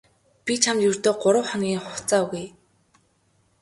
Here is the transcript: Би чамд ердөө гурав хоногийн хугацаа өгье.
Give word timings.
Би 0.45 0.53
чамд 0.63 0.81
ердөө 0.89 1.13
гурав 1.23 1.45
хоногийн 1.49 1.81
хугацаа 1.83 2.19
өгье. 2.25 2.45